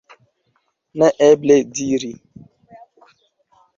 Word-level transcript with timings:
Neeble 0.97 1.57
diri. 1.73 2.13